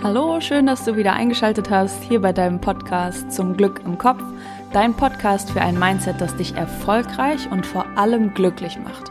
[0.00, 4.22] Hallo, schön, dass du wieder eingeschaltet hast hier bei deinem Podcast zum Glück im Kopf,
[4.72, 9.10] dein Podcast für ein Mindset, das dich erfolgreich und vor allem glücklich macht.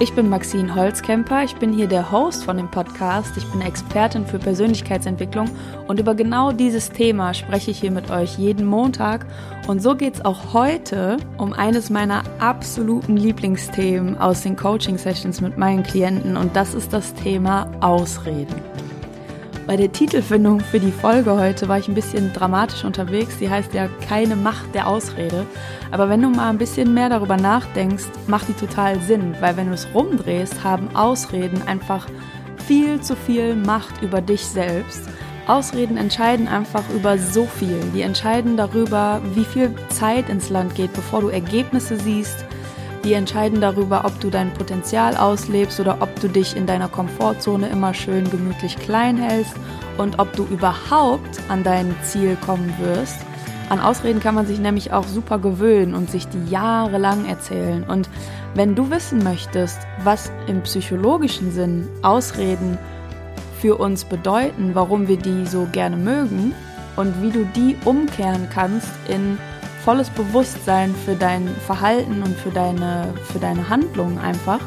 [0.00, 4.26] Ich bin Maxine Holzkemper, ich bin hier der Host von dem Podcast, ich bin Expertin
[4.26, 5.48] für Persönlichkeitsentwicklung.
[5.86, 9.26] Und über genau dieses Thema spreche ich hier mit euch jeden Montag.
[9.68, 15.56] Und so geht es auch heute um eines meiner absoluten Lieblingsthemen aus den Coaching-Sessions mit
[15.56, 16.36] meinen Klienten.
[16.36, 18.56] Und das ist das Thema Ausreden.
[19.68, 23.36] Bei der Titelfindung für die Folge heute war ich ein bisschen dramatisch unterwegs.
[23.36, 25.44] Die heißt ja keine Macht der Ausrede.
[25.90, 29.66] Aber wenn du mal ein bisschen mehr darüber nachdenkst, macht die total Sinn, weil wenn
[29.66, 32.06] du es rumdrehst, haben Ausreden einfach
[32.66, 35.02] viel zu viel Macht über dich selbst.
[35.46, 37.78] Ausreden entscheiden einfach über so viel.
[37.94, 42.46] Die entscheiden darüber, wie viel Zeit ins Land geht, bevor du Ergebnisse siehst,
[43.08, 47.66] die entscheiden darüber, ob du dein Potenzial auslebst oder ob du dich in deiner Komfortzone
[47.70, 49.54] immer schön gemütlich klein hältst
[49.96, 53.16] und ob du überhaupt an dein Ziel kommen wirst.
[53.70, 57.82] An Ausreden kann man sich nämlich auch super gewöhnen und sich die jahrelang erzählen.
[57.84, 58.10] Und
[58.54, 62.76] wenn du wissen möchtest, was im psychologischen Sinn Ausreden
[63.58, 66.54] für uns bedeuten, warum wir die so gerne mögen
[66.96, 69.38] und wie du die umkehren kannst in
[69.88, 74.60] volles Bewusstsein für dein Verhalten und für deine, für deine Handlungen einfach,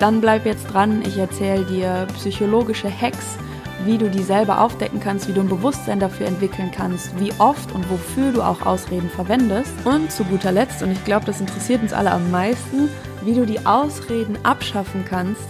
[0.00, 1.02] dann bleib jetzt dran.
[1.06, 3.38] Ich erzähle dir psychologische Hacks,
[3.84, 7.70] wie du die selber aufdecken kannst, wie du ein Bewusstsein dafür entwickeln kannst, wie oft
[7.70, 9.70] und wofür du auch Ausreden verwendest.
[9.84, 12.88] Und zu guter Letzt, und ich glaube, das interessiert uns alle am meisten,
[13.22, 15.46] wie du die Ausreden abschaffen kannst,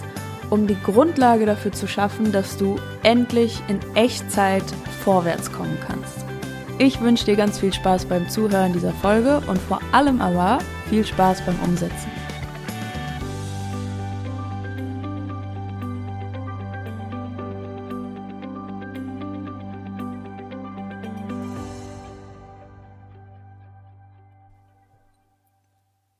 [0.51, 4.65] um die Grundlage dafür zu schaffen, dass du endlich in Echtzeit
[5.03, 6.30] vorwärts kommen kannst.
[6.77, 11.05] Ich wünsche dir ganz viel Spaß beim Zuhören dieser Folge und vor allem aber viel
[11.05, 12.09] Spaß beim Umsetzen.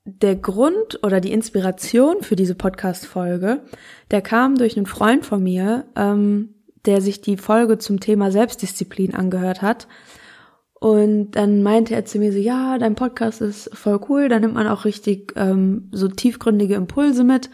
[0.06, 3.62] Der Grund oder die Inspiration für diese Podcast-Folge,
[4.12, 6.54] der kam durch einen Freund von mir, ähm,
[6.86, 9.88] der sich die Folge zum Thema Selbstdisziplin angehört hat
[10.82, 14.56] und dann meinte er zu mir so, ja, dein Podcast ist voll cool, da nimmt
[14.56, 17.52] man auch richtig ähm, so tiefgründige Impulse mit.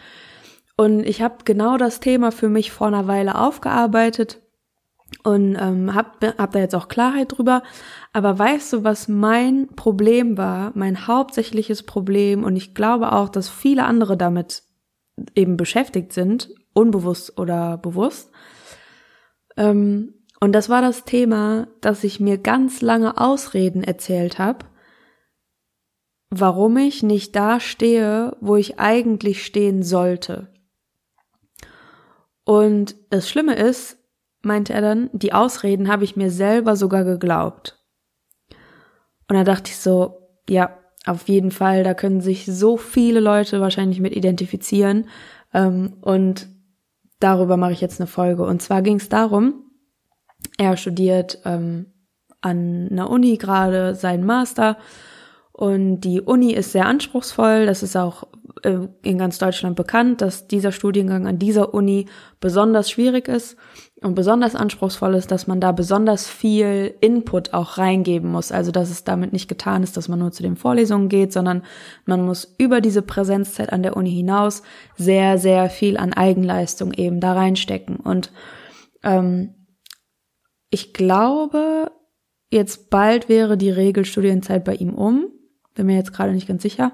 [0.77, 4.39] Und ich habe genau das Thema für mich vor einer Weile aufgearbeitet
[5.25, 7.63] und ähm, hab, hab da jetzt auch Klarheit drüber.
[8.13, 13.49] Aber weißt du, was mein Problem war, mein hauptsächliches Problem, und ich glaube auch, dass
[13.49, 14.63] viele andere damit
[15.35, 18.31] eben beschäftigt sind, unbewusst oder bewusst,
[19.57, 24.65] ähm, und das war das Thema, dass ich mir ganz lange Ausreden erzählt habe,
[26.29, 30.53] warum ich nicht da stehe, wo ich eigentlich stehen sollte.
[32.43, 33.97] Und das Schlimme ist,
[34.41, 37.83] meinte er dann, die Ausreden habe ich mir selber sogar geglaubt.
[39.27, 43.59] Und da dachte ich so, ja, auf jeden Fall, da können sich so viele Leute
[43.59, 45.09] wahrscheinlich mit identifizieren.
[45.53, 46.47] Ähm, und
[47.19, 48.43] darüber mache ich jetzt eine Folge.
[48.43, 49.66] Und zwar ging es darum,
[50.57, 51.87] er studiert ähm,
[52.41, 54.77] an einer Uni gerade seinen Master
[55.57, 57.65] und die Uni ist sehr anspruchsvoll.
[57.65, 58.27] Das ist auch
[58.61, 62.05] äh, in ganz Deutschland bekannt, dass dieser Studiengang an dieser Uni
[62.39, 63.57] besonders schwierig ist
[64.03, 68.51] und besonders anspruchsvoll ist, dass man da besonders viel Input auch reingeben muss.
[68.51, 71.63] Also dass es damit nicht getan ist, dass man nur zu den Vorlesungen geht, sondern
[72.05, 74.61] man muss über diese Präsenzzeit an der Uni hinaus
[74.95, 77.95] sehr, sehr viel an Eigenleistung eben da reinstecken.
[77.95, 78.31] Und
[79.01, 79.55] ähm,
[80.69, 81.91] ich glaube,
[82.51, 85.27] jetzt bald wäre die Regelstudienzeit bei ihm um.
[85.75, 86.91] Bin mir jetzt gerade nicht ganz sicher.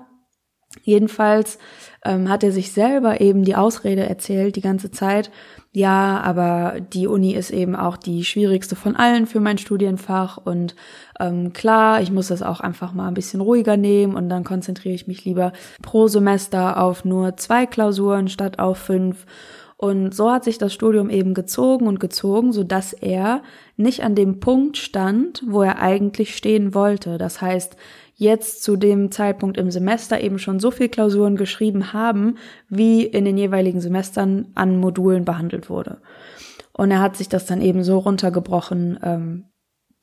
[0.81, 1.59] Jedenfalls
[2.03, 5.29] ähm, hat er sich selber eben die Ausrede erzählt die ganze Zeit.
[5.71, 10.75] Ja, aber die Uni ist eben auch die schwierigste von allen für mein Studienfach und
[11.19, 14.95] ähm, klar, ich muss das auch einfach mal ein bisschen ruhiger nehmen und dann konzentriere
[14.95, 19.25] ich mich lieber pro Semester auf nur zwei Klausuren statt auf fünf
[19.83, 23.43] und so hat sich das Studium eben gezogen und gezogen, so dass er
[23.75, 27.17] nicht an dem Punkt stand, wo er eigentlich stehen wollte.
[27.17, 27.75] Das heißt,
[28.15, 32.37] jetzt zu dem Zeitpunkt im Semester eben schon so viel Klausuren geschrieben haben,
[32.69, 35.97] wie in den jeweiligen Semestern an Modulen behandelt wurde.
[36.71, 39.49] Und er hat sich das dann eben so runtergebrochen, ähm,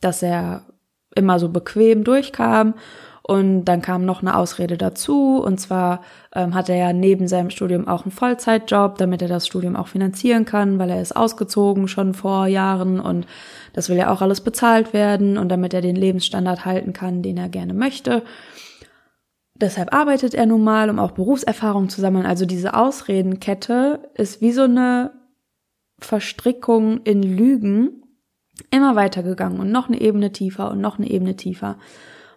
[0.03, 0.67] dass er
[1.15, 2.75] immer so bequem durchkam
[3.23, 5.41] und dann kam noch eine Ausrede dazu.
[5.43, 6.03] Und zwar
[6.35, 9.89] ähm, hat er ja neben seinem Studium auch einen Vollzeitjob, damit er das Studium auch
[9.89, 13.27] finanzieren kann, weil er ist ausgezogen schon vor Jahren und
[13.73, 17.37] das will ja auch alles bezahlt werden und damit er den Lebensstandard halten kann, den
[17.37, 18.23] er gerne möchte.
[19.55, 22.25] Deshalb arbeitet er nun mal, um auch Berufserfahrung zu sammeln.
[22.25, 25.13] Also diese Ausredenkette ist wie so eine
[25.99, 28.03] Verstrickung in Lügen,
[28.71, 31.79] immer weitergegangen und noch eine Ebene tiefer und noch eine Ebene tiefer,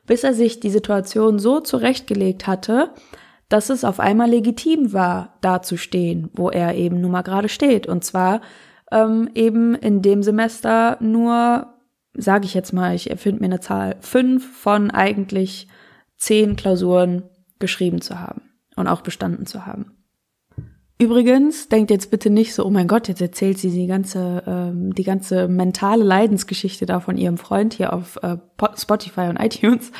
[0.06, 2.92] bis er sich die Situation so zurechtgelegt hatte,
[3.50, 7.50] dass es auf einmal legitim war, da zu stehen, wo er eben nun mal gerade
[7.50, 7.88] steht.
[7.88, 8.42] Und zwar
[8.92, 11.68] ähm, eben in dem Semester nur,
[12.14, 15.68] sage ich jetzt mal, ich erfinde mir eine Zahl, fünf von eigentlich
[16.18, 17.24] zehn Klausuren
[17.60, 18.42] geschrieben zu haben
[18.76, 20.03] und auch bestanden zu haben.
[21.04, 24.96] Übrigens, denkt jetzt bitte nicht so, oh mein Gott, jetzt erzählt sie die ganze, ähm,
[24.96, 28.38] die ganze mentale Leidensgeschichte da von ihrem Freund hier auf äh,
[28.78, 29.92] Spotify und iTunes.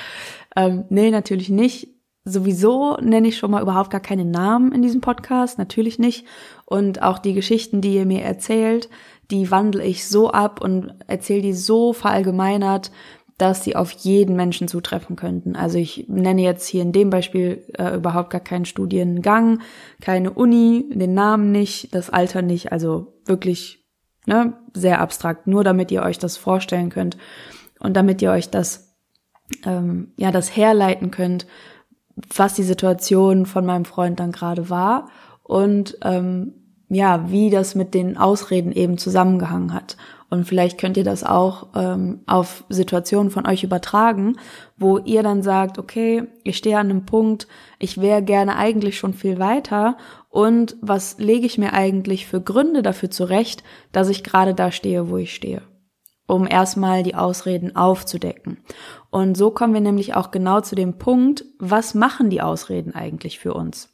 [0.56, 1.90] Ähm, nee, natürlich nicht.
[2.24, 6.26] Sowieso nenne ich schon mal überhaupt gar keine Namen in diesem Podcast, natürlich nicht.
[6.64, 8.90] Und auch die Geschichten, die ihr mir erzählt,
[9.30, 12.92] die wandle ich so ab und erzähle die so verallgemeinert,
[13.38, 15.56] dass sie auf jeden Menschen zutreffen könnten.
[15.56, 19.60] Also ich nenne jetzt hier in dem Beispiel äh, überhaupt gar keinen Studiengang,
[20.02, 23.86] keine Uni, den Namen nicht, das Alter nicht, also wirklich
[24.26, 27.18] ne, sehr abstrakt, nur damit ihr euch das vorstellen könnt
[27.80, 28.96] und damit ihr euch das
[29.66, 31.48] ähm, ja das herleiten könnt,
[32.36, 35.10] was die Situation von meinem Freund dann gerade war
[35.42, 36.54] und ähm,
[36.90, 39.98] ja, wie das mit den Ausreden eben zusammengehangen hat.
[40.34, 44.38] Und vielleicht könnt ihr das auch ähm, auf Situationen von euch übertragen,
[44.76, 47.48] wo ihr dann sagt, okay, ich stehe an einem Punkt,
[47.78, 49.96] ich wäre gerne eigentlich schon viel weiter
[50.30, 55.08] und was lege ich mir eigentlich für Gründe dafür zurecht, dass ich gerade da stehe,
[55.12, 55.62] wo ich stehe
[56.26, 58.58] um erstmal die Ausreden aufzudecken.
[59.12, 63.38] Und so kommen wir nämlich auch genau zu dem Punkt, was machen die Ausreden eigentlich
[63.38, 63.93] für uns?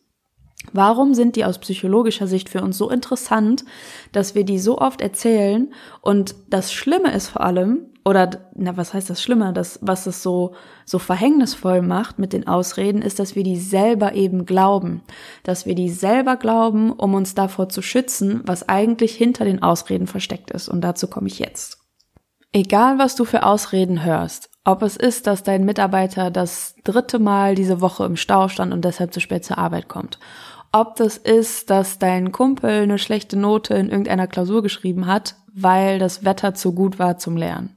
[0.73, 3.65] Warum sind die aus psychologischer Sicht für uns so interessant,
[4.11, 5.73] dass wir die so oft erzählen?
[6.01, 9.53] Und das Schlimme ist vor allem, oder na, was heißt das Schlimme?
[9.53, 10.53] Das, was es so
[10.85, 15.01] so verhängnisvoll macht mit den Ausreden, ist, dass wir die selber eben glauben,
[15.43, 20.07] dass wir die selber glauben, um uns davor zu schützen, was eigentlich hinter den Ausreden
[20.07, 20.69] versteckt ist.
[20.69, 21.77] Und dazu komme ich jetzt.
[22.51, 27.55] Egal, was du für Ausreden hörst, ob es ist, dass dein Mitarbeiter das dritte Mal
[27.55, 30.19] diese Woche im Stau stand und deshalb zu spät zur Arbeit kommt,
[30.71, 35.97] ob das ist, dass dein Kumpel eine schlechte Note in irgendeiner Klausur geschrieben hat, weil
[35.97, 37.75] das Wetter zu gut war zum Lernen.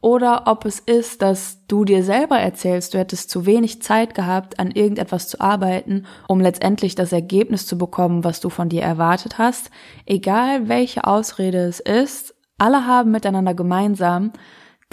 [0.00, 4.58] Oder ob es ist, dass du dir selber erzählst, du hättest zu wenig Zeit gehabt,
[4.58, 9.38] an irgendetwas zu arbeiten, um letztendlich das Ergebnis zu bekommen, was du von dir erwartet
[9.38, 9.70] hast.
[10.04, 14.32] Egal welche Ausrede es ist, alle haben miteinander gemeinsam,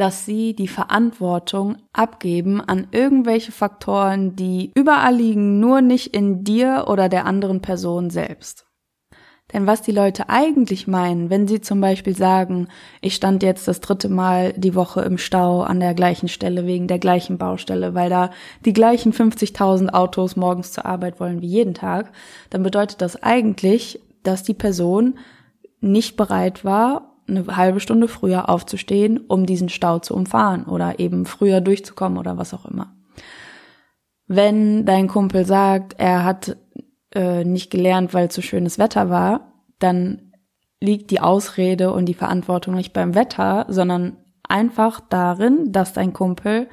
[0.01, 6.85] dass sie die Verantwortung abgeben an irgendwelche Faktoren, die überall liegen, nur nicht in dir
[6.87, 8.65] oder der anderen Person selbst.
[9.53, 12.67] Denn was die Leute eigentlich meinen, wenn sie zum Beispiel sagen,
[13.01, 16.87] ich stand jetzt das dritte Mal die Woche im Stau an der gleichen Stelle wegen
[16.87, 18.31] der gleichen Baustelle, weil da
[18.65, 22.11] die gleichen 50.000 Autos morgens zur Arbeit wollen wie jeden Tag,
[22.49, 25.19] dann bedeutet das eigentlich, dass die Person
[25.79, 31.25] nicht bereit war eine halbe Stunde früher aufzustehen, um diesen Stau zu umfahren oder eben
[31.25, 32.95] früher durchzukommen oder was auch immer.
[34.27, 36.57] Wenn dein Kumpel sagt, er hat
[37.13, 40.33] äh, nicht gelernt, weil zu schönes Wetter war, dann
[40.79, 44.17] liegt die Ausrede und die Verantwortung nicht beim Wetter, sondern
[44.47, 46.67] einfach darin, dass dein Kumpel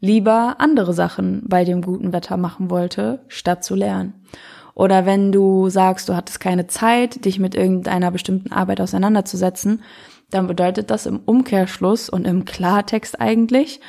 [0.00, 4.26] lieber andere Sachen bei dem guten Wetter machen wollte, statt zu lernen.
[4.74, 9.82] Oder wenn du sagst, du hattest keine Zeit, dich mit irgendeiner bestimmten Arbeit auseinanderzusetzen,
[10.30, 13.80] dann bedeutet das im Umkehrschluss und im Klartext eigentlich,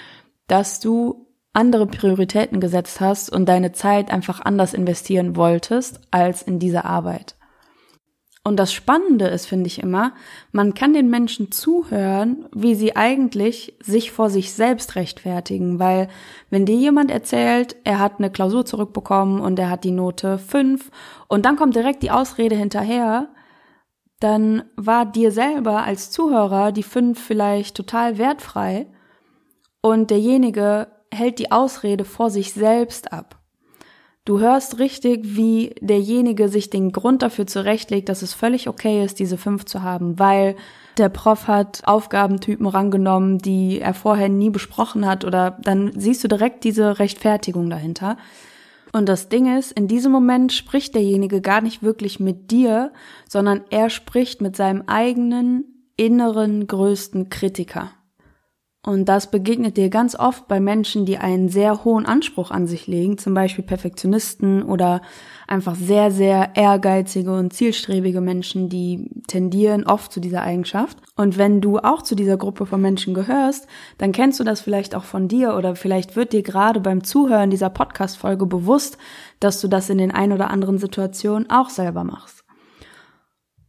[0.47, 6.59] dass du andere Prioritäten gesetzt hast und deine Zeit einfach anders investieren wolltest als in
[6.59, 7.35] diese Arbeit.
[8.45, 10.13] Und das Spannende ist, finde ich immer,
[10.51, 16.09] man kann den Menschen zuhören, wie sie eigentlich sich vor sich selbst rechtfertigen, weil
[16.49, 20.91] wenn dir jemand erzählt, er hat eine Klausur zurückbekommen und er hat die Note 5
[21.29, 23.29] und dann kommt direkt die Ausrede hinterher,
[24.19, 28.87] dann war dir selber als Zuhörer die 5 vielleicht total wertfrei
[29.81, 33.42] und derjenige hält die Ausrede vor sich selbst ab.
[34.25, 39.19] Du hörst richtig, wie derjenige sich den Grund dafür zurechtlegt, dass es völlig okay ist,
[39.19, 40.55] diese fünf zu haben, weil
[40.97, 46.29] der Prof hat Aufgabentypen rangenommen, die er vorher nie besprochen hat oder dann siehst du
[46.29, 48.15] direkt diese Rechtfertigung dahinter.
[48.93, 52.93] Und das Ding ist, in diesem Moment spricht derjenige gar nicht wirklich mit dir,
[53.27, 55.65] sondern er spricht mit seinem eigenen
[55.97, 57.91] inneren größten Kritiker.
[58.85, 62.85] Und das begegnet dir ganz oft bei Menschen, die einen sehr hohen Anspruch an sich
[62.85, 65.01] legen, zum Beispiel Perfektionisten oder
[65.47, 70.97] einfach sehr, sehr ehrgeizige und zielstrebige Menschen, die tendieren oft zu dieser Eigenschaft.
[71.15, 73.67] Und wenn du auch zu dieser Gruppe von Menschen gehörst,
[73.99, 77.51] dann kennst du das vielleicht auch von dir oder vielleicht wird dir gerade beim Zuhören
[77.51, 78.97] dieser Podcast-Folge bewusst,
[79.39, 82.43] dass du das in den ein oder anderen Situationen auch selber machst.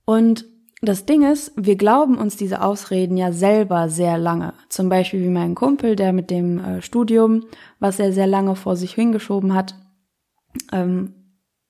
[0.06, 0.44] Und
[0.84, 4.52] Das Ding ist, wir glauben uns diese Ausreden ja selber sehr lange.
[4.68, 7.44] Zum Beispiel wie mein Kumpel, der mit dem äh, Studium,
[7.80, 9.74] was er sehr lange vor sich hingeschoben hat,
[10.72, 11.24] ähm,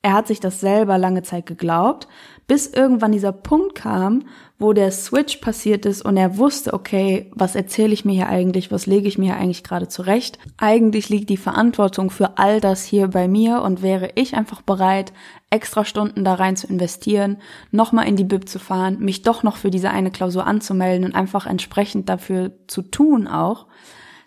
[0.05, 2.09] er hat sich das selber lange Zeit geglaubt,
[2.47, 4.25] bis irgendwann dieser Punkt kam,
[4.59, 8.71] wo der Switch passiert ist und er wusste, okay, was erzähle ich mir hier eigentlich,
[8.71, 10.39] was lege ich mir hier eigentlich gerade zurecht?
[10.59, 15.15] Eigentlich liegt die Verantwortung für all das hier bei mir und wäre ich einfach bereit,
[15.49, 17.39] extra Stunden da rein zu investieren,
[17.71, 21.15] nochmal in die Bib zu fahren, mich doch noch für diese eine Klausur anzumelden und
[21.15, 23.69] einfach entsprechend dafür zu tun auch,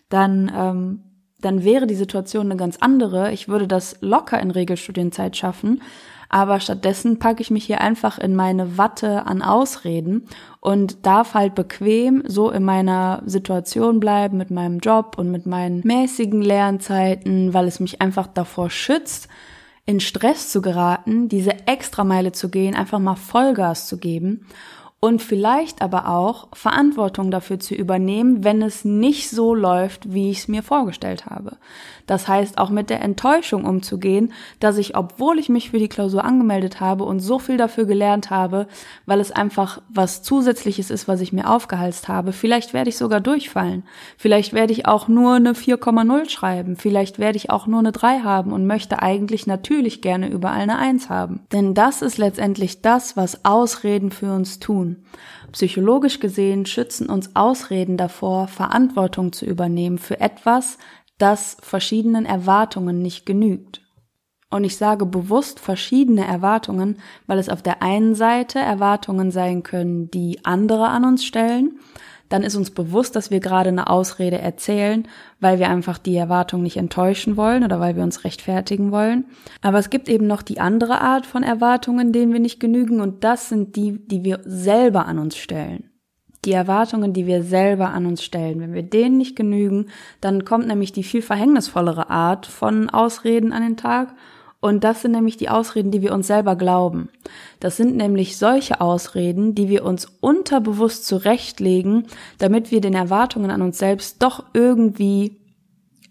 [0.10, 1.04] dann ähm,
[1.40, 3.32] dann wäre die Situation eine ganz andere.
[3.32, 5.82] Ich würde das locker in Regelstudienzeit schaffen.
[6.30, 10.28] Aber stattdessen packe ich mich hier einfach in meine Watte an Ausreden
[10.60, 15.82] und darf halt bequem so in meiner Situation bleiben mit meinem Job und mit meinen
[15.86, 19.30] mäßigen Lernzeiten, weil es mich einfach davor schützt,
[19.86, 24.46] in Stress zu geraten, diese Extrameile zu gehen, einfach mal Vollgas zu geben
[25.00, 30.40] und vielleicht aber auch Verantwortung dafür zu übernehmen, wenn es nicht so läuft, wie ich
[30.40, 31.58] es mir vorgestellt habe.
[32.08, 36.24] Das heißt, auch mit der Enttäuschung umzugehen, dass ich, obwohl ich mich für die Klausur
[36.24, 38.68] angemeldet habe und so viel dafür gelernt habe,
[39.06, 43.20] weil es einfach was Zusätzliches ist, was ich mir aufgehalst habe, vielleicht werde ich sogar
[43.20, 43.84] durchfallen.
[44.18, 46.78] Vielleicht werde ich auch nur eine 4,0 schreiben.
[46.78, 50.78] Vielleicht werde ich auch nur eine 3 haben und möchte eigentlich natürlich gerne überall eine
[50.78, 51.42] 1 haben.
[51.52, 55.04] Denn das ist letztendlich das, was Ausreden für uns tun.
[55.52, 60.78] Psychologisch gesehen schützen uns Ausreden davor, Verantwortung zu übernehmen für etwas,
[61.18, 63.82] das verschiedenen Erwartungen nicht genügt.
[64.50, 70.10] Und ich sage bewusst verschiedene Erwartungen, weil es auf der einen Seite Erwartungen sein können,
[70.10, 71.80] die andere an uns stellen,
[72.30, 75.08] dann ist uns bewusst, dass wir gerade eine Ausrede erzählen,
[75.40, 79.26] weil wir einfach die Erwartung nicht enttäuschen wollen oder weil wir uns rechtfertigen wollen.
[79.62, 83.24] Aber es gibt eben noch die andere Art von Erwartungen, denen wir nicht genügen und
[83.24, 85.87] das sind die, die wir selber an uns stellen.
[86.48, 88.60] Die Erwartungen, die wir selber an uns stellen.
[88.60, 89.90] Wenn wir denen nicht genügen,
[90.22, 94.16] dann kommt nämlich die viel verhängnisvollere Art von Ausreden an den Tag
[94.60, 97.10] und das sind nämlich die Ausreden, die wir uns selber glauben.
[97.60, 102.08] Das sind nämlich solche Ausreden, die wir uns unterbewusst zurechtlegen,
[102.40, 105.38] damit wir den Erwartungen an uns selbst doch irgendwie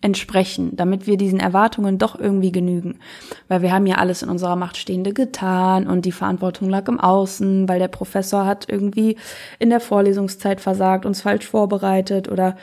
[0.00, 2.98] entsprechen, damit wir diesen Erwartungen doch irgendwie genügen.
[3.48, 7.00] Weil wir haben ja alles in unserer Macht Stehende getan und die Verantwortung lag im
[7.00, 9.16] Außen, weil der Professor hat irgendwie
[9.58, 12.56] in der Vorlesungszeit versagt, uns falsch vorbereitet oder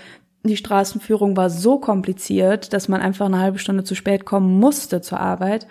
[0.44, 5.02] die Straßenführung war so kompliziert, dass man einfach eine halbe Stunde zu spät kommen musste
[5.02, 5.68] zur Arbeit.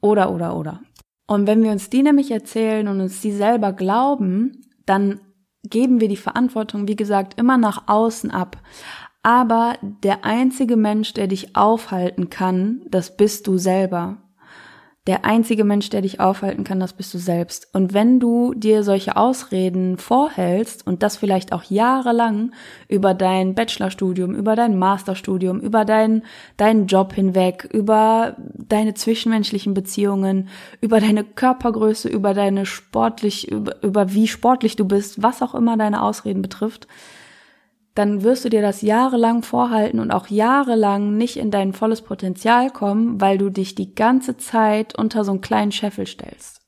[0.00, 0.80] Oder, oder, oder.
[1.26, 5.20] Und wenn wir uns die nämlich erzählen und uns die selber glauben, dann
[5.64, 8.58] geben wir die Verantwortung, wie gesagt, immer nach außen ab.
[9.24, 14.18] Aber der einzige Mensch, der dich aufhalten kann, das bist du selber.
[15.06, 17.68] Der einzige Mensch, der dich aufhalten kann, das bist du selbst.
[17.72, 22.52] Und wenn du dir solche Ausreden vorhältst und das vielleicht auch jahrelang
[22.86, 26.22] über dein Bachelorstudium, über dein Masterstudium, über deinen
[26.58, 30.48] deinen Job hinweg, über deine zwischenmenschlichen Beziehungen,
[30.82, 35.78] über deine Körpergröße, über deine sportlich, über, über wie sportlich du bist, was auch immer
[35.78, 36.88] deine Ausreden betrifft,
[37.94, 42.70] dann wirst du dir das jahrelang vorhalten und auch jahrelang nicht in dein volles Potenzial
[42.70, 46.60] kommen, weil du dich die ganze Zeit unter so einen kleinen Scheffel stellst.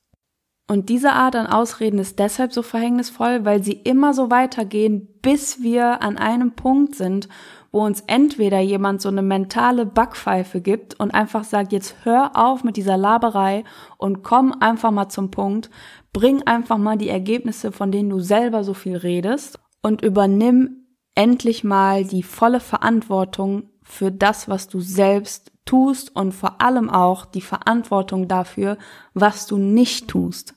[0.69, 5.61] Und diese Art an Ausreden ist deshalb so verhängnisvoll, weil sie immer so weitergehen, bis
[5.63, 7.29] wir an einem Punkt sind,
[7.71, 12.63] wo uns entweder jemand so eine mentale Backpfeife gibt und einfach sagt, jetzt hör auf
[12.63, 13.63] mit dieser Laberei
[13.97, 15.69] und komm einfach mal zum Punkt,
[16.11, 20.86] bring einfach mal die Ergebnisse, von denen du selber so viel redest und übernimm
[21.17, 27.25] endlich mal die volle Verantwortung für das, was du selbst tust und vor allem auch
[27.25, 28.77] die Verantwortung dafür,
[29.13, 30.53] was du nicht tust.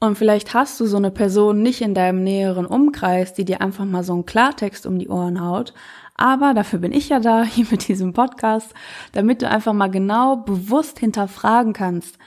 [0.00, 3.84] Und vielleicht hast du so eine Person nicht in deinem näheren Umkreis, die dir einfach
[3.84, 5.72] mal so einen Klartext um die Ohren haut,
[6.16, 8.72] aber dafür bin ich ja da, hier mit diesem Podcast,
[9.12, 12.18] damit du einfach mal genau bewusst hinterfragen kannst,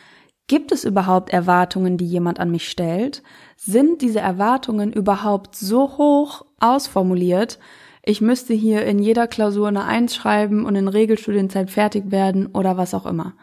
[0.47, 3.21] Gibt es überhaupt Erwartungen, die jemand an mich stellt?
[3.57, 7.59] Sind diese Erwartungen überhaupt so hoch ausformuliert?
[8.01, 12.77] Ich müsste hier in jeder Klausur eine Eins schreiben und in Regelstudienzeit fertig werden oder
[12.77, 13.33] was auch immer.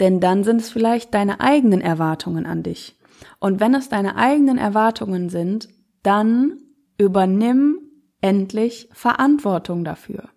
[0.00, 2.96] Denn dann sind es vielleicht deine eigenen Erwartungen an dich.
[3.38, 5.68] Und wenn es deine eigenen Erwartungen sind,
[6.02, 6.58] dann
[6.96, 7.78] übernimm
[8.22, 10.30] endlich Verantwortung dafür.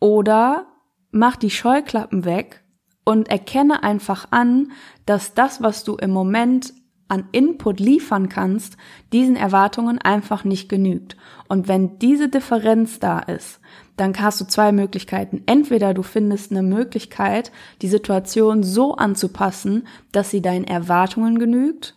[0.00, 0.66] Oder
[1.12, 2.59] mach die Scheuklappen weg
[3.04, 4.72] und erkenne einfach an,
[5.06, 6.72] dass das, was du im Moment
[7.08, 8.76] an Input liefern kannst,
[9.12, 11.16] diesen Erwartungen einfach nicht genügt.
[11.48, 13.60] Und wenn diese Differenz da ist,
[13.96, 15.42] dann hast du zwei Möglichkeiten.
[15.46, 17.50] Entweder du findest eine Möglichkeit,
[17.82, 21.96] die Situation so anzupassen, dass sie deinen Erwartungen genügt,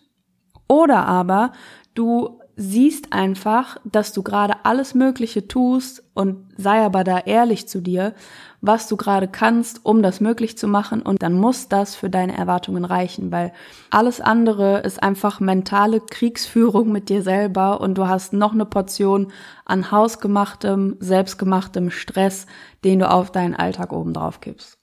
[0.66, 1.52] oder aber
[1.94, 7.80] Du siehst einfach, dass du gerade alles Mögliche tust und sei aber da ehrlich zu
[7.80, 8.14] dir,
[8.60, 12.36] was du gerade kannst, um das möglich zu machen und dann muss das für deine
[12.36, 13.52] Erwartungen reichen, weil
[13.90, 19.32] alles andere ist einfach mentale Kriegsführung mit dir selber und du hast noch eine Portion
[19.64, 22.46] an hausgemachtem, selbstgemachtem Stress,
[22.84, 24.78] den du auf deinen Alltag oben drauf gibst.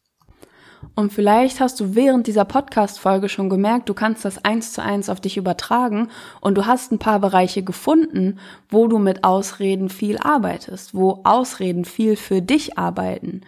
[0.96, 5.10] Und vielleicht hast du während dieser Podcast-Folge schon gemerkt, du kannst das eins zu eins
[5.10, 6.10] auf dich übertragen
[6.42, 11.86] und du hast ein paar Bereiche gefunden, wo du mit Ausreden viel arbeitest, wo Ausreden
[11.86, 13.42] viel für dich arbeiten.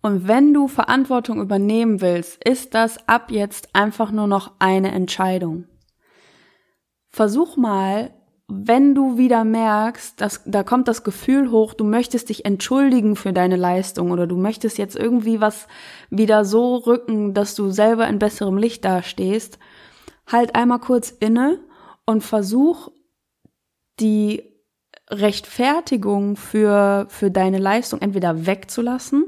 [0.00, 5.64] Und wenn du Verantwortung übernehmen willst, ist das ab jetzt einfach nur noch eine Entscheidung.
[7.08, 8.10] Versuch mal
[8.50, 13.34] wenn du wieder merkst, dass da kommt das Gefühl hoch, du möchtest dich entschuldigen für
[13.34, 15.68] deine Leistung oder du möchtest jetzt irgendwie was
[16.08, 19.58] wieder so rücken, dass du selber in besserem Licht dastehst,
[20.26, 21.60] halt einmal kurz inne
[22.06, 22.90] und versuch
[24.00, 24.42] die
[25.10, 29.26] Rechtfertigung für, für deine Leistung entweder wegzulassen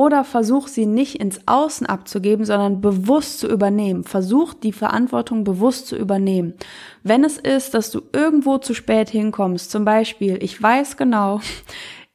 [0.00, 4.02] oder versuch sie nicht ins Außen abzugeben, sondern bewusst zu übernehmen.
[4.02, 6.54] Versuch die Verantwortung bewusst zu übernehmen.
[7.02, 11.42] Wenn es ist, dass du irgendwo zu spät hinkommst, zum Beispiel, ich weiß genau,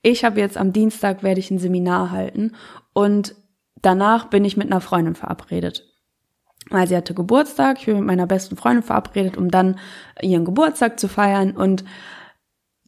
[0.02, 2.54] ich habe jetzt am Dienstag werde ich ein Seminar halten
[2.94, 3.36] und
[3.84, 5.88] danach bin ich mit einer Freundin verabredet.
[6.72, 9.78] Weil sie hatte Geburtstag, ich bin mit meiner besten Freundin verabredet, um dann
[10.24, 11.86] ihren Geburtstag zu feiern und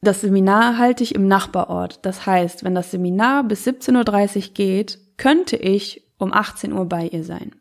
[0.02, 2.06] das Seminar halte ich im Nachbarort.
[2.06, 7.08] Das heißt, wenn das Seminar bis 17.30 Uhr geht, könnte ich um 18 Uhr bei
[7.08, 7.56] ihr sein.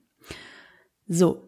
[1.09, 1.43] So.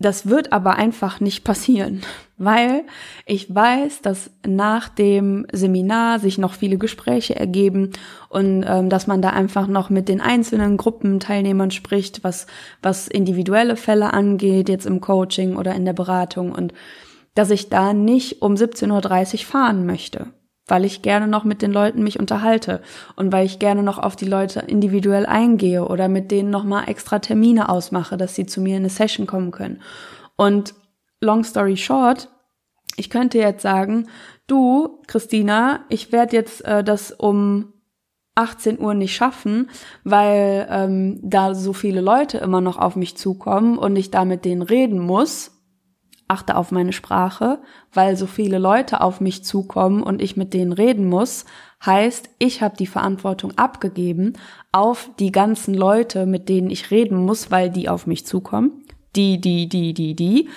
[0.00, 2.02] Das wird aber einfach nicht passieren,
[2.36, 2.84] weil
[3.26, 7.90] ich weiß, dass nach dem Seminar sich noch viele Gespräche ergeben
[8.28, 12.46] und ähm, dass man da einfach noch mit den einzelnen Gruppenteilnehmern spricht, was,
[12.80, 16.72] was individuelle Fälle angeht, jetzt im Coaching oder in der Beratung und
[17.38, 20.26] dass ich da nicht um 17.30 Uhr fahren möchte,
[20.66, 22.82] weil ich gerne noch mit den Leuten mich unterhalte
[23.14, 27.20] und weil ich gerne noch auf die Leute individuell eingehe oder mit denen nochmal extra
[27.20, 29.82] Termine ausmache, dass sie zu mir in eine Session kommen können.
[30.34, 30.74] Und
[31.20, 32.28] long story short,
[32.96, 34.08] ich könnte jetzt sagen,
[34.48, 37.72] du, Christina, ich werde jetzt äh, das um
[38.34, 39.70] 18 Uhr nicht schaffen,
[40.02, 44.44] weil ähm, da so viele Leute immer noch auf mich zukommen und ich da mit
[44.44, 45.52] denen reden muss
[46.28, 47.58] achte auf meine Sprache,
[47.92, 51.46] weil so viele Leute auf mich zukommen und ich mit denen reden muss,
[51.84, 54.34] heißt, ich habe die Verantwortung abgegeben
[54.70, 58.84] auf die ganzen Leute, mit denen ich reden muss, weil die auf mich zukommen.
[59.16, 60.48] Die, die, die, die, die.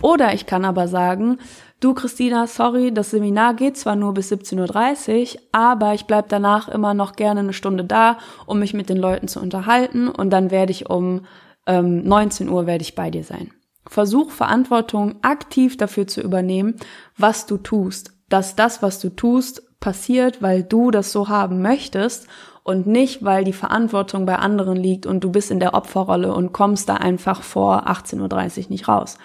[0.00, 1.38] Oder ich kann aber sagen,
[1.80, 6.68] du Christina, sorry, das Seminar geht zwar nur bis 17.30 Uhr, aber ich bleib danach
[6.68, 10.50] immer noch gerne eine Stunde da, um mich mit den Leuten zu unterhalten und dann
[10.50, 11.22] werde ich um
[11.66, 13.50] ähm, 19 Uhr werde ich bei dir sein.
[13.88, 16.76] Versuch Verantwortung aktiv dafür zu übernehmen,
[17.16, 18.12] was du tust.
[18.28, 22.26] Dass das, was du tust, passiert, weil du das so haben möchtest
[22.62, 26.52] und nicht, weil die Verantwortung bei anderen liegt und du bist in der Opferrolle und
[26.52, 29.16] kommst da einfach vor 18.30 Uhr nicht raus.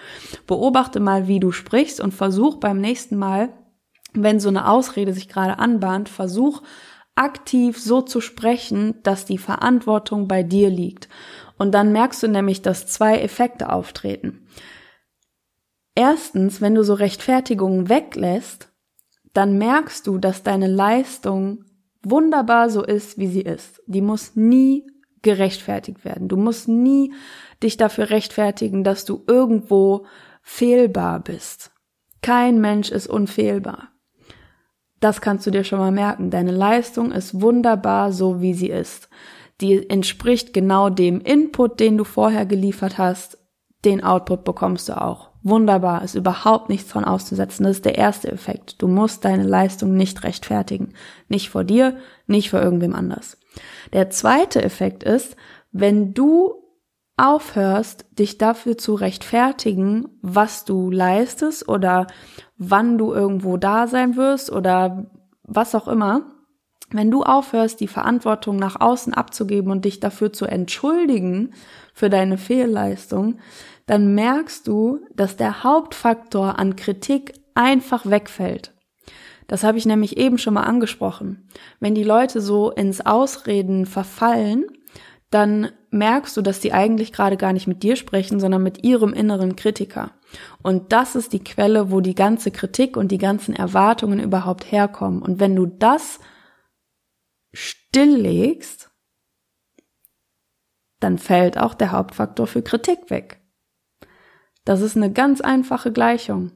[0.46, 3.50] Beobachte mal, wie du sprichst und versuch beim nächsten Mal,
[4.14, 6.62] wenn so eine Ausrede sich gerade anbahnt, versuch
[7.16, 11.08] aktiv so zu sprechen, dass die Verantwortung bei dir liegt.
[11.56, 14.46] Und dann merkst du nämlich, dass zwei Effekte auftreten.
[15.94, 18.70] Erstens, wenn du so Rechtfertigungen weglässt,
[19.32, 21.64] dann merkst du, dass deine Leistung
[22.02, 23.82] wunderbar so ist, wie sie ist.
[23.86, 24.84] Die muss nie
[25.22, 26.28] gerechtfertigt werden.
[26.28, 27.12] Du musst nie
[27.62, 30.06] dich dafür rechtfertigen, dass du irgendwo
[30.42, 31.72] fehlbar bist.
[32.20, 33.88] Kein Mensch ist unfehlbar.
[35.00, 36.30] Das kannst du dir schon mal merken.
[36.30, 39.08] Deine Leistung ist wunderbar so, wie sie ist
[39.60, 43.38] die entspricht genau dem Input, den du vorher geliefert hast.
[43.84, 45.30] Den Output bekommst du auch.
[45.42, 47.64] Wunderbar, ist überhaupt nichts dran auszusetzen.
[47.64, 48.80] Das ist der erste Effekt.
[48.80, 50.94] Du musst deine Leistung nicht rechtfertigen.
[51.28, 53.38] Nicht vor dir, nicht vor irgendwem anders.
[53.92, 55.36] Der zweite Effekt ist,
[55.70, 56.54] wenn du
[57.16, 62.06] aufhörst, dich dafür zu rechtfertigen, was du leistest oder
[62.56, 65.06] wann du irgendwo da sein wirst oder
[65.42, 66.33] was auch immer,
[66.90, 71.54] wenn du aufhörst, die Verantwortung nach außen abzugeben und dich dafür zu entschuldigen
[71.92, 73.38] für deine Fehlleistung,
[73.86, 78.72] dann merkst du, dass der Hauptfaktor an Kritik einfach wegfällt.
[79.46, 81.48] Das habe ich nämlich eben schon mal angesprochen.
[81.80, 84.64] Wenn die Leute so ins Ausreden verfallen,
[85.30, 89.12] dann merkst du, dass die eigentlich gerade gar nicht mit dir sprechen, sondern mit ihrem
[89.12, 90.12] inneren Kritiker.
[90.62, 95.22] Und das ist die Quelle, wo die ganze Kritik und die ganzen Erwartungen überhaupt herkommen.
[95.22, 96.20] Und wenn du das
[97.54, 98.90] stilllegst,
[101.00, 103.40] dann fällt auch der Hauptfaktor für Kritik weg.
[104.64, 106.52] Das ist eine ganz einfache Gleichung.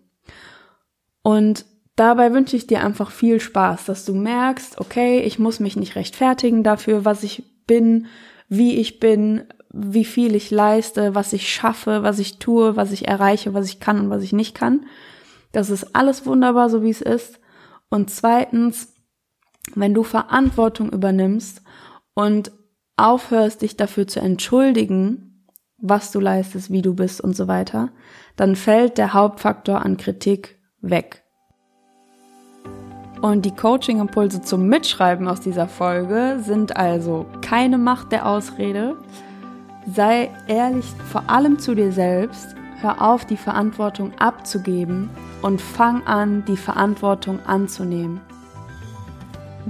[1.22, 5.76] Und dabei wünsche ich dir einfach viel Spaß, dass du merkst, okay, ich muss mich
[5.76, 8.06] nicht rechtfertigen dafür, was ich bin,
[8.48, 13.06] wie ich bin, wie viel ich leiste, was ich schaffe, was ich tue, was ich
[13.06, 14.86] erreiche, was ich kann und was ich nicht kann.
[15.52, 17.38] Das ist alles wunderbar, so wie es ist.
[17.90, 18.94] Und zweitens,
[19.74, 21.62] wenn du Verantwortung übernimmst
[22.14, 22.52] und
[22.96, 25.44] aufhörst, dich dafür zu entschuldigen,
[25.78, 27.90] was du leistest, wie du bist und so weiter,
[28.36, 31.22] dann fällt der Hauptfaktor an Kritik weg.
[33.22, 38.96] Und die Coaching-Impulse zum Mitschreiben aus dieser Folge sind also keine Macht der Ausrede,
[39.92, 45.10] sei ehrlich vor allem zu dir selbst, hör auf, die Verantwortung abzugeben
[45.42, 48.20] und fang an, die Verantwortung anzunehmen.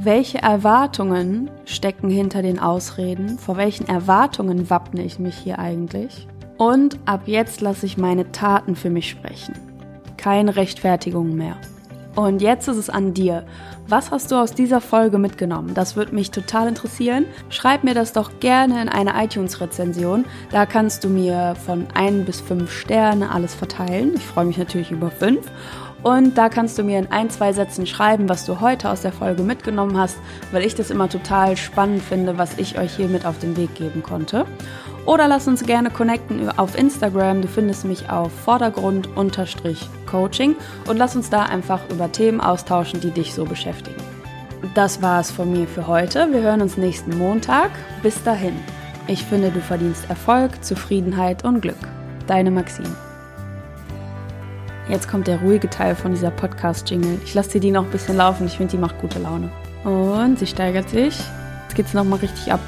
[0.01, 3.37] Welche Erwartungen stecken hinter den Ausreden?
[3.37, 6.29] Vor welchen Erwartungen wappne ich mich hier eigentlich?
[6.57, 9.57] Und ab jetzt lasse ich meine Taten für mich sprechen.
[10.17, 11.57] Keine Rechtfertigung mehr.
[12.15, 13.45] Und jetzt ist es an dir.
[13.89, 15.75] Was hast du aus dieser Folge mitgenommen?
[15.75, 17.25] Das würde mich total interessieren.
[17.49, 20.27] Schreib mir das doch gerne in eine iTunes-Rezension.
[20.53, 24.13] Da kannst du mir von ein bis fünf Sterne alles verteilen.
[24.15, 25.51] Ich freue mich natürlich über fünf.
[26.03, 29.13] Und da kannst du mir in ein, zwei Sätzen schreiben, was du heute aus der
[29.13, 30.17] Folge mitgenommen hast,
[30.53, 33.75] weil ich das immer total spannend finde, was ich euch hier mit auf den Weg
[33.75, 34.47] geben konnte.
[35.07, 37.43] Oder lass uns gerne connecten auf Instagram.
[37.43, 40.55] Du findest mich auf Vordergrund-Coaching
[40.87, 44.01] und lass uns da einfach über Themen austauschen, die dich so beschäftigen.
[44.75, 46.29] Das war es von mir für heute.
[46.31, 47.71] Wir hören uns nächsten Montag.
[48.03, 48.55] Bis dahin.
[49.07, 51.79] Ich finde, du verdienst Erfolg, Zufriedenheit und Glück.
[52.27, 53.08] Deine Maxine.
[54.89, 57.21] Jetzt kommt der ruhige Teil von dieser Podcast-Jingle.
[57.25, 58.47] Ich lasse dir die noch ein bisschen laufen.
[58.47, 59.51] Ich finde, die macht gute Laune.
[59.85, 61.19] Und sie steigert sich.
[61.63, 62.61] Jetzt geht's nochmal richtig ab.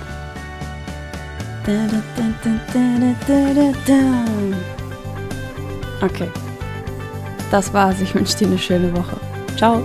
[6.02, 6.28] Okay.
[7.50, 8.00] Das war's.
[8.00, 9.16] Ich wünsche dir eine schöne Woche.
[9.56, 9.82] Ciao.